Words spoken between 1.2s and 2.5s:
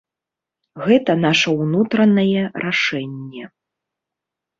наша ўнутранае